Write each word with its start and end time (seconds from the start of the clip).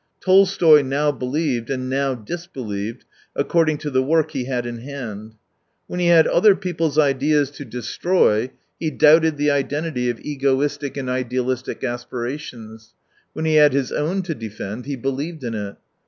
Tolstoy 0.19 0.81
now 0.81 1.11
believed, 1.11 1.69
and 1.69 1.87
now 1.87 2.15
disbelieved, 2.15 3.05
according 3.35 3.77
to 3.77 3.91
the 3.91 4.01
work 4.01 4.31
he 4.31 4.45
had 4.45 4.65
in 4.65 4.79
hand. 4.79 5.35
When 5.85 5.99
he 5.99 6.07
had 6.07 6.25
other 6.25 6.55
people's 6.55 6.97
ideas 6.97 7.51
to 7.51 7.65
destroy 7.65 8.49
he 8.79 8.89
doubted 8.89 9.37
the 9.37 9.51
identity 9.51 10.09
of 10.09 10.19
egoistic 10.21 10.93
88 10.93 10.99
and 11.01 11.09
idealist 11.11 11.69
aspirations; 11.83 12.95
when 13.33 13.45
he 13.45 13.57
had 13.57 13.73
his 13.73 13.91
own 13.91 14.23
to 14.23 14.33
defend, 14.33 14.87
he 14.87 14.95
believed 14.95 15.43
in 15.43 15.53
it. 15.53 15.75